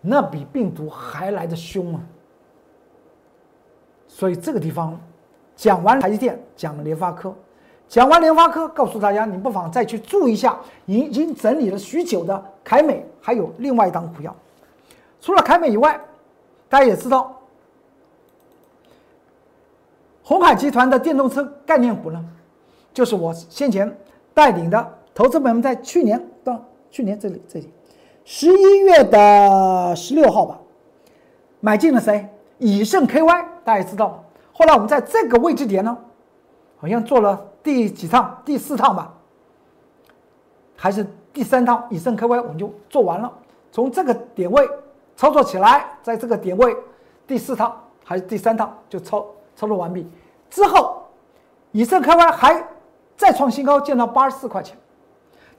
[0.00, 2.00] 那比病毒还来的凶啊！
[4.06, 4.96] 所以这个地方。
[5.54, 7.32] 讲完台积电，讲了联发科，
[7.86, 14.34] 讲完联发科，告诉大家，你不妨再去注意一下已经整理了许久的凯美，还有另外一档股票。
[15.20, 16.00] 除了凯美以外，
[16.72, 17.38] 大家也知道，
[20.22, 22.24] 红海集团的电动车概念股呢，
[22.94, 23.94] 就是我先前
[24.32, 26.58] 带领的投资朋友们在去年到
[26.90, 27.70] 去年这里这里
[28.24, 30.58] 十一月的十六号吧，
[31.60, 32.26] 买进了谁？
[32.56, 34.24] 以盛 KY，大家也知道。
[34.54, 35.94] 后来我们在这个位置点呢，
[36.78, 38.40] 好像做了第几趟？
[38.46, 39.12] 第四趟吧，
[40.74, 41.86] 还是第三趟？
[41.90, 43.30] 以盛 KY 我们就做完了。
[43.70, 44.66] 从这个点位
[45.16, 46.76] 操作起来，在这个点位
[47.26, 50.08] 第四趟还是第三趟就操操作完毕。
[50.50, 51.02] 之后，
[51.70, 52.66] 以盛科威还
[53.16, 54.76] 再创新高，见到八十四块钱。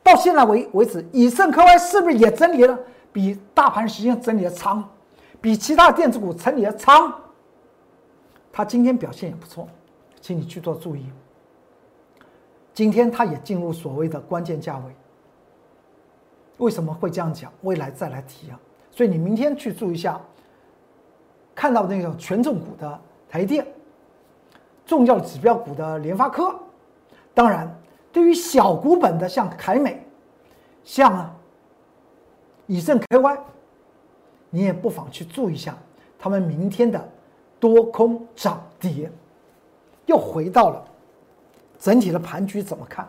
[0.04, 2.78] 到现在为为止，以盛科威是不是也整理了？
[3.14, 4.84] 比大盘时间整理的长，
[5.40, 7.14] 比其他电子股整理的长？
[8.52, 9.68] 它今天表现也不错，
[10.20, 11.06] 请你去做注意。
[12.74, 14.96] 今天它也进入所谓的关键价位。
[16.58, 17.52] 为什么会这样讲？
[17.62, 18.60] 未来再来提啊。
[18.94, 20.22] 所以你明天去注意一下，
[21.56, 23.66] 看到那种权重股的台电，
[24.86, 26.56] 重要指标股的联发科，
[27.34, 27.70] 当然
[28.12, 30.06] 对于小股本的像凯美，
[30.84, 31.36] 像啊
[32.68, 33.40] 以盛 KY，
[34.50, 35.76] 你也不妨去注意一下
[36.18, 37.10] 他们明天的。
[37.60, 39.10] 多空涨跌，
[40.06, 40.86] 又回到了
[41.80, 43.08] 整体的盘局怎么看？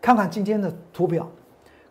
[0.00, 1.28] 看看今天的图表，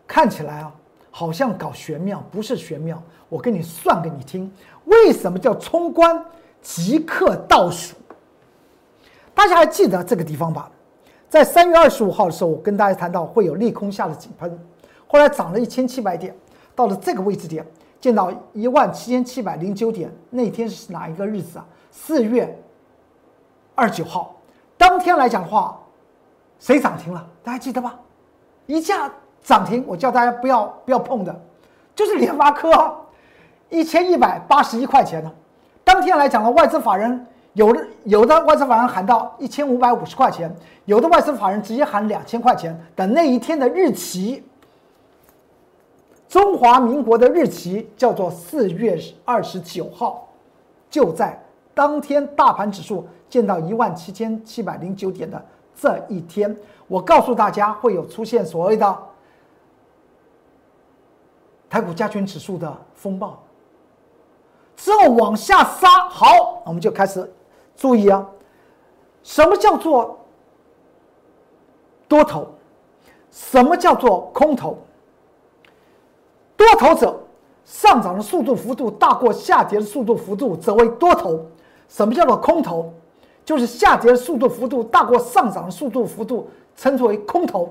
[0.04, 0.74] 看起来啊，
[1.16, 3.02] 好像搞玄妙，不是玄妙。
[3.30, 4.52] 我给你算给你听，
[4.84, 6.22] 为什么叫冲关
[6.60, 7.94] 即刻倒数？
[9.34, 10.70] 大家还记得这个地方吧？
[11.26, 14.58] 在三月二十五号的时候，我跟大家谈到会有利空下的井喷，
[15.06, 16.36] 后来涨了一千七百点，
[16.74, 17.66] 到了这个位置点。
[17.98, 21.66] 见到一万七千七百零九点，那天是哪一个日子啊？
[21.90, 22.62] 四月
[23.74, 24.36] 二九号，
[24.76, 25.80] 当天来讲的话，
[26.58, 27.26] 谁涨停了？
[27.42, 27.98] 大家记得吧？
[28.66, 29.10] 一架
[29.46, 31.40] 涨停，我叫大家不要不要碰的，
[31.94, 32.68] 就是联发科，
[33.70, 35.32] 一千一百八十一块钱呢，
[35.84, 40.52] 当天来讲呢，外资法人有的有的外资法人喊到一千五百五十块钱，
[40.86, 44.42] 有的外资法人直接喊两千块钱等那一天的日期。
[46.28, 50.26] 中华民国的日期叫做四月二十九号，
[50.90, 51.40] 就在
[51.72, 55.40] 当天大盘指数见到一万七千七百零九点的
[55.76, 56.54] 这一天，
[56.88, 58.98] 我告诉大家会有出现所谓的
[61.68, 63.38] 台股加权指数的风暴，
[64.76, 66.08] 之后往下杀。
[66.08, 67.30] 好，我们就开始
[67.76, 68.24] 注意啊，
[69.22, 70.18] 什么叫做
[72.08, 72.48] 多头？
[73.30, 74.78] 什么叫做空头？
[76.56, 77.14] 多头者，
[77.64, 81.44] 上涨的速度幅度大过下跌的速度幅度，则为多头。
[81.88, 82.92] 什么叫做空头？
[83.44, 87.70] 就是下跌的速度幅度大过上涨的速度幅度，称之为空头。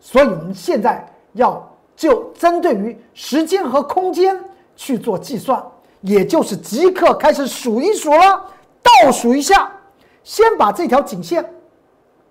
[0.00, 1.64] 所以，我们现在要
[1.94, 4.38] 就针对于时间和空间
[4.74, 5.62] 去做计算，
[6.00, 8.44] 也就是即刻开始数一数了，
[8.82, 9.70] 倒数一下，
[10.24, 11.48] 先把这条颈线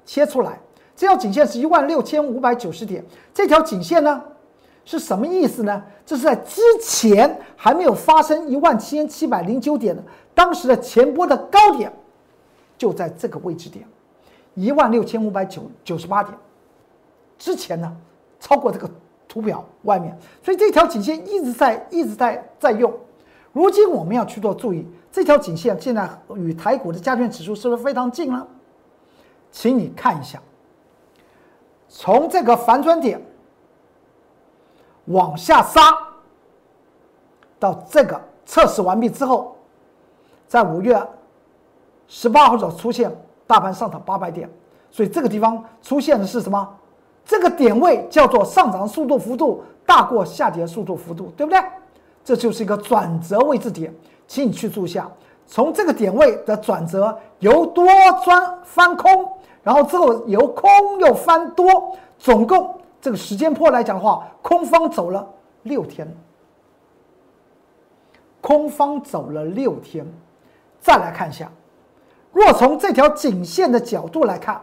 [0.05, 0.59] 切出来。
[0.95, 3.03] 这条颈线是一万六千五百九十点，
[3.33, 4.21] 这条颈线呢？
[4.83, 5.81] 是什么意思呢？
[6.05, 10.03] 这是在之前还没有发生一万七千七百零九点的
[10.33, 11.91] 当时的前波的高点，
[12.77, 13.87] 就在这个位置点，
[14.55, 16.35] 一万六千五百九九十八点
[17.37, 17.95] 之前呢，
[18.39, 18.89] 超过这个
[19.31, 20.13] 图表外面，
[20.43, 22.93] 所以这条颈线一直在一直在在用。
[23.53, 28.45] 如今我们要去做注意，这条颈线现在与台股的加权指数是不是非常近了？
[29.49, 30.41] 请你看一下，
[31.87, 33.21] 从这个反转点。
[35.05, 35.97] 往下杀，
[37.57, 39.55] 到这个测试完毕之后，
[40.47, 41.01] 在五月
[42.07, 43.11] 十八号的出现
[43.47, 44.47] 大盘上涨八百点，
[44.91, 46.77] 所以这个地方出现的是什么？
[47.25, 51.61] 这个点位叫做上涨速度幅度大过下跌速度幅度，对不对？
[52.23, 53.93] 这就是一个转折位置点，
[54.27, 55.09] 请你去注下，
[55.47, 57.85] 从这个点位的转折由多
[58.23, 59.27] 转翻空，
[59.63, 60.69] 然后之后由空
[60.99, 62.77] 又翻多，总共。
[63.01, 65.27] 这个时间波来讲的话，空方走了
[65.63, 66.07] 六天，
[68.39, 70.05] 空方走了六天，
[70.79, 71.51] 再来看一下，
[72.31, 74.61] 若从这条颈线的角度来看，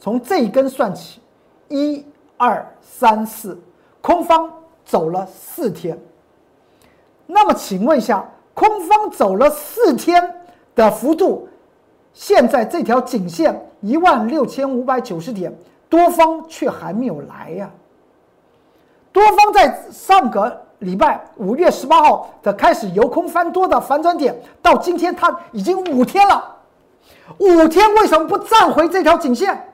[0.00, 1.20] 从这一根算起，
[1.68, 2.04] 一
[2.36, 3.58] 二三四，
[4.00, 4.50] 空方
[4.84, 5.98] 走了四天。
[7.26, 10.34] 那么请问一下，空方走了四天
[10.74, 11.48] 的幅度，
[12.12, 15.52] 现在这条颈线一万六千五百九十点。
[15.88, 17.70] 多方却还没有来呀。
[19.12, 26.56] 多方在上个礼拜五月十八号的开始由空翻多的反转点，到今天它已经五天了。
[27.38, 29.72] 五天为什么不站回这条颈线？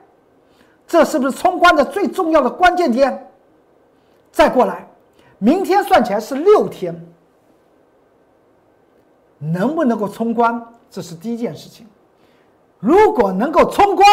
[0.87, 3.31] 这是不是冲关的最重要的关键点？
[4.31, 4.87] 再过来，
[5.37, 6.95] 明天算起来是六天，
[9.39, 10.63] 能不能够冲关？
[10.89, 11.87] 这是第一件事情。
[12.79, 14.07] 如果能够冲关，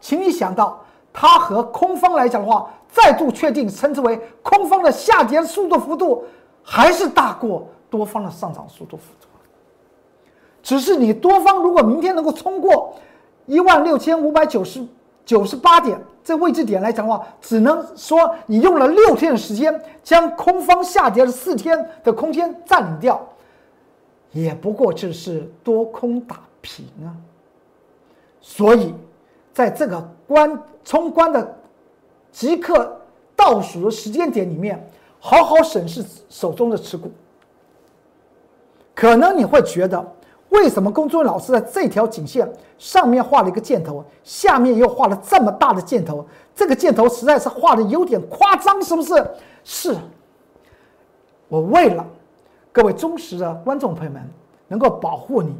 [0.00, 0.82] 请你想到。
[1.18, 6.26] 它和空方来讲的话，再度确定称之为空方的下跌速度幅度
[6.62, 9.26] 还是大过多方的上涨速度幅度。
[10.62, 12.94] 只是你多方如果明天能够冲过
[13.46, 14.86] 一万六千五百九十
[15.26, 23.20] 九十八点这位置点来讲的话，只能说你用了六天的时间将空方下跌了四天的空间占领掉，
[24.32, 27.12] 也不过就是多空打平啊。
[28.40, 28.94] 所以。
[29.56, 29.98] 在这个
[30.28, 31.56] 关冲关的
[32.30, 32.94] 即刻
[33.34, 34.86] 倒数的时间点里面，
[35.18, 37.10] 好好审视手中的持股。
[38.94, 40.06] 可能你会觉得，
[40.56, 46.26] 为什么龚作老师在这条颈线上面画了一个箭头，下面又画了这么大的箭头？
[46.54, 49.30] 这个箭头实在是画的有点夸张，是不是？
[49.62, 49.96] 是。
[51.48, 52.04] 我为了
[52.72, 54.22] 各位忠实的观众朋友们
[54.66, 55.54] 能够保护你，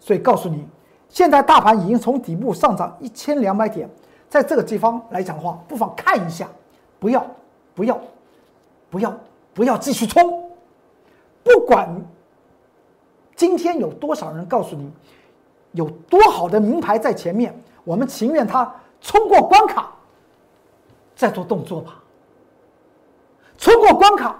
[0.00, 0.66] 所以告诉你。
[1.08, 3.88] 现在大盘已经从底部上涨一千两百点，
[4.28, 6.48] 在这个地方来讲的话，不妨看一下，
[6.98, 7.24] 不要，
[7.74, 7.98] 不要，
[8.90, 9.16] 不要，
[9.54, 10.50] 不要继续冲。
[11.44, 11.88] 不管
[13.36, 14.90] 今天有多少人告诉你
[15.72, 19.92] 有多好的名牌在前面，我们情愿他冲过关卡，
[21.14, 22.02] 再做动作吧。
[23.58, 24.36] 冲过关卡，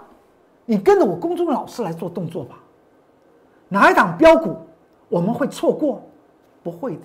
[0.64, 2.58] 你跟着我公众老师来做动作吧。
[3.68, 4.56] 哪一档标股
[5.08, 6.02] 我们会错过？
[6.62, 7.02] 不会的，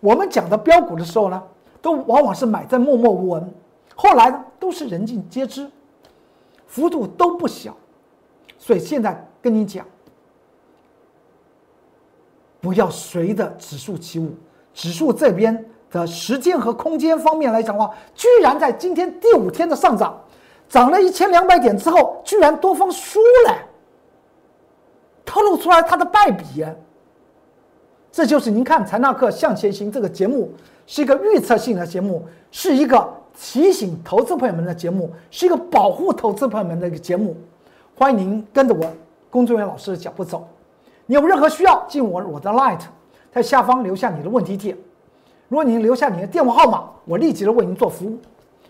[0.00, 1.40] 我们讲的标股的时候呢，
[1.80, 3.54] 都往往是买在默默无闻，
[3.94, 5.70] 后来呢都是人尽皆知，
[6.66, 7.76] 幅度都不小，
[8.58, 9.86] 所以现在跟你讲，
[12.64, 14.32] 不要随着指数起舞，
[14.72, 20.18] 指数这边的时间和空间方面来讲的话，居然在今天第五天的上涨，
[20.66, 23.54] 涨了一千两百点之后，居然多方输了，
[25.26, 26.64] 透露出来它的败笔。
[28.10, 30.50] 这就是您看《财纳克向前行》这个节目
[30.86, 33.06] 是一个预测性的节目，是一个
[33.38, 37.36] 提醒投资朋友们的节目，是一个保护投资朋友们的一个节目。
[37.94, 38.90] 欢迎您跟着我
[39.28, 40.48] 工作人员老师的脚步走。
[41.06, 42.80] 你有任何需要，进我我的 Light，
[43.32, 44.76] 在下方留下你的问题帖。
[45.48, 48.18] 如果您留下你的电话号码，我立即的为您做服务，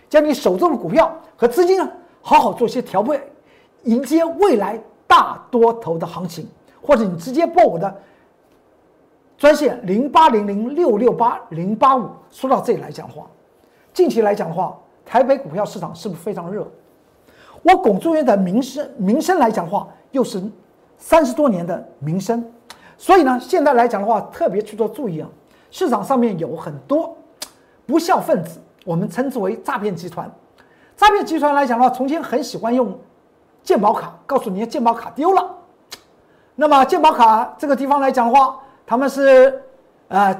[0.09, 1.89] 将你手中的股票和资金呢，
[2.20, 3.20] 好好做些调配，
[3.85, 6.49] 迎接未来大多头的行情，
[6.82, 7.95] 或者你直接拨我的。
[9.37, 12.09] 专线零八零零六六八零八五。
[12.30, 13.26] 说到这里来讲话，
[13.93, 16.66] 近期来讲的话，台北股票市场是不是非常热？
[17.62, 20.43] 我龚中元的名声名声来讲话，又是
[21.05, 22.42] 三十多年的名声，
[22.96, 25.28] 所以呢，现在来讲的话，特别去做注意啊。
[25.70, 27.14] 市场上面有很多
[27.84, 30.32] 不孝分子，我们称之为诈骗集团。
[30.96, 32.98] 诈骗集团来讲的话，从前很喜欢用
[33.62, 35.46] 健保卡，告诉你健保卡丢了。
[36.55, 39.62] 那么健保卡这个地方来讲的话，他们是，
[40.09, 40.34] 呃，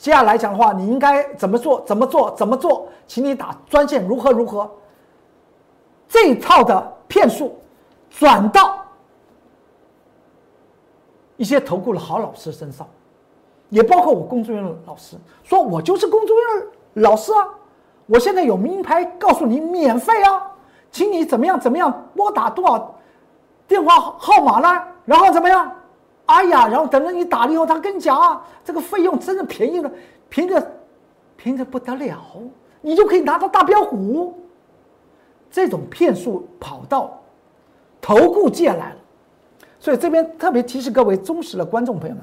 [0.00, 1.80] 接下来讲的话，你应该怎么做？
[1.86, 2.30] 怎么做？
[2.32, 2.86] 怎么做？
[3.06, 4.70] 请你打专线，如何如何？
[6.06, 7.58] 这一套的骗术
[8.10, 8.79] 转到
[11.40, 12.86] 一些投顾的好老师身上，
[13.70, 16.68] 也包括我工作人员老师，说我就是工作人员
[17.02, 17.48] 老师啊，
[18.04, 20.52] 我现在有名牌，告诉你免费啊，
[20.92, 22.94] 请你怎么样怎么样拨打多少
[23.66, 24.84] 电话号码呢？
[25.06, 25.72] 然后怎么样？
[26.26, 29.90] 哎呀，然后等着你打了以后，他跟你讲啊，这个费用真的便宜了，
[30.28, 30.72] 便宜的，
[31.38, 32.18] 便宜的不得了，
[32.82, 34.36] 你就可以拿到大标股。
[35.50, 37.18] 这种骗术跑到
[37.98, 38.96] 投顾界来了，
[39.80, 42.22] 所以这边特别提示各位忠实的观众朋友们，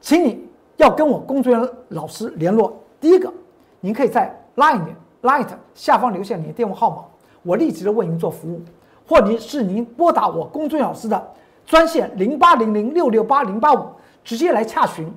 [0.00, 0.46] 请你
[0.76, 2.78] 要跟我工作人员老师联络。
[3.00, 3.32] 第一个，
[3.80, 4.82] 您可以在 Line
[5.22, 7.04] Light 下方留下你的电话号码，
[7.42, 8.60] 我立即的为您做服务，
[9.08, 11.32] 或您是您拨打我工作人员老师的。
[11.64, 13.86] 专线零八零零六六八零八五，
[14.24, 15.10] 直接来洽询，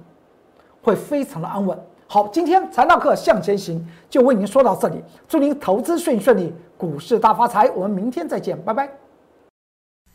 [0.81, 1.77] 会非常的安稳。
[2.07, 7.69] 好，今天财道课向前行就为您说到这里，祝您投资顺顺利，股市大发财。
[7.71, 9.04] 我们明天再见，拜拜。